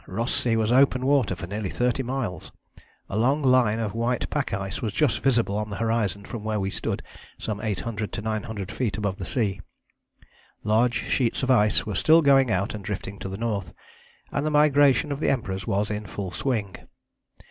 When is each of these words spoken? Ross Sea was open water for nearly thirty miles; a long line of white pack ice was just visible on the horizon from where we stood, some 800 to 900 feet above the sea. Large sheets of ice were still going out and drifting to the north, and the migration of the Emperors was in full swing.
Ross 0.07 0.33
Sea 0.33 0.55
was 0.57 0.71
open 0.71 1.05
water 1.05 1.35
for 1.35 1.45
nearly 1.45 1.69
thirty 1.69 2.01
miles; 2.01 2.51
a 3.07 3.15
long 3.15 3.43
line 3.43 3.77
of 3.77 3.93
white 3.93 4.27
pack 4.31 4.51
ice 4.51 4.81
was 4.81 4.93
just 4.93 5.19
visible 5.19 5.55
on 5.55 5.69
the 5.69 5.75
horizon 5.75 6.25
from 6.25 6.43
where 6.43 6.59
we 6.59 6.71
stood, 6.71 7.03
some 7.37 7.61
800 7.61 8.11
to 8.13 8.21
900 8.23 8.71
feet 8.71 8.97
above 8.97 9.17
the 9.17 9.25
sea. 9.27 9.61
Large 10.63 11.03
sheets 11.03 11.43
of 11.43 11.51
ice 11.51 11.85
were 11.85 11.93
still 11.93 12.23
going 12.23 12.49
out 12.49 12.73
and 12.73 12.83
drifting 12.83 13.19
to 13.19 13.29
the 13.29 13.37
north, 13.37 13.75
and 14.31 14.43
the 14.43 14.49
migration 14.49 15.11
of 15.11 15.19
the 15.19 15.29
Emperors 15.29 15.67
was 15.67 15.91
in 15.91 16.07
full 16.07 16.31
swing. 16.31 16.77